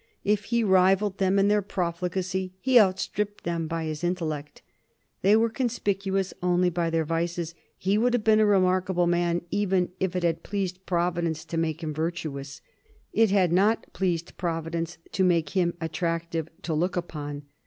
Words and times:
If 0.23 0.45
he 0.45 0.63
rivalled 0.63 1.19
them 1.19 1.37
in 1.37 1.47
their 1.47 1.61
profligacy, 1.61 2.53
he 2.59 2.79
outstripped 2.79 3.43
them 3.43 3.67
by 3.67 3.83
his 3.83 4.03
intellect. 4.03 4.63
They 5.21 5.35
were 5.35 5.47
conspicuous 5.51 6.33
only 6.41 6.71
by 6.71 6.89
their 6.89 7.05
vices; 7.05 7.53
he 7.77 7.99
would 7.99 8.15
have 8.15 8.23
been 8.23 8.39
a 8.39 8.45
remarkable 8.47 9.05
man 9.05 9.43
even 9.51 9.91
if 9.99 10.15
it 10.15 10.23
had 10.23 10.41
pleased 10.41 10.87
Providence 10.87 11.45
to 11.45 11.55
make 11.55 11.83
him 11.83 11.93
virtuous. 11.93 12.61
It 13.13 13.29
had 13.29 13.53
not 13.53 13.93
pleased 13.93 14.37
Providence 14.37 14.97
to 15.11 15.23
make 15.23 15.51
him 15.51 15.75
attractive 15.79 16.47
to 16.63 16.73
look 16.73 16.97
upon. 16.97 17.43